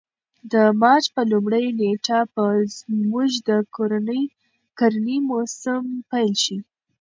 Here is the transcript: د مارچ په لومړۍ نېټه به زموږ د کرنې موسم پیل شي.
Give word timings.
د 0.51 0.53
مارچ 0.81 1.05
په 1.15 1.21
لومړۍ 1.31 1.65
نېټه 1.79 2.19
به 2.33 2.45
زموږ 2.79 3.29
د 3.47 3.49
کرنې 4.79 5.15
موسم 5.29 5.83
پیل 6.09 6.33
شي. 6.43 6.57